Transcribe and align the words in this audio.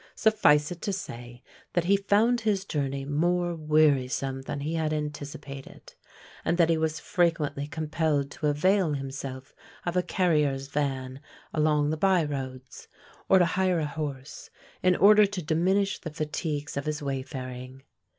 Suffice 0.15 0.71
it 0.71 0.81
to 0.81 0.91
say 0.93 1.43
that 1.73 1.83
he 1.83 1.95
found 1.95 2.41
his 2.41 2.65
journey 2.65 3.05
more 3.05 3.53
wearisome 3.53 4.41
than 4.41 4.61
he 4.61 4.73
had 4.73 4.91
anticipated; 4.93 5.93
and 6.43 6.57
that 6.57 6.71
he 6.71 6.77
was 6.79 6.99
frequently 6.99 7.67
compelled 7.67 8.31
to 8.31 8.47
avail 8.47 8.93
himself 8.93 9.53
of 9.85 9.95
a 9.95 10.01
carrier's 10.01 10.69
van 10.69 11.21
along 11.53 11.91
the 11.91 11.97
by 11.97 12.23
roads, 12.23 12.87
or 13.29 13.37
to 13.37 13.45
hire 13.45 13.77
a 13.77 13.85
horse, 13.85 14.49
in 14.81 14.95
order 14.95 15.27
to 15.27 15.43
diminish 15.43 15.99
the 15.99 16.09
fatigues 16.09 16.75
of 16.75 16.87
his 16.87 17.03
wayfaring. 17.03 17.83